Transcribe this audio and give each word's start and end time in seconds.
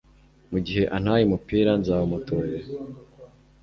Mugihe 0.51 0.83
antaye 0.95 1.23
umupira 1.25 1.71
nzawumutorera 1.79 2.67